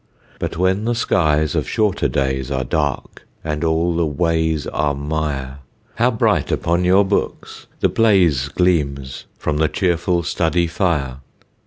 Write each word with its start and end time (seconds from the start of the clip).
But 0.39 0.57
when 0.57 0.85
the 0.85 0.95
skies 0.95 1.53
of 1.53 1.69
shorter 1.69 2.07
days 2.07 2.49
Are 2.49 2.63
dark 2.63 3.27
and 3.43 3.63
all 3.63 3.95
the 3.95 4.03
"ways 4.03 4.65
are 4.65 4.95
mire," 4.95 5.59
How 5.93 6.09
bright 6.09 6.51
upon 6.51 6.83
your 6.83 7.05
books 7.05 7.67
the 7.81 7.89
blaze 7.89 8.47
Gleams 8.49 9.25
from 9.37 9.57
the 9.57 9.67
cheerful 9.67 10.23
study 10.23 10.65
fire. 10.65 11.17